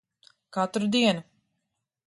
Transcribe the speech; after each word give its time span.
Katru 0.57 0.89
dienu. 0.95 1.23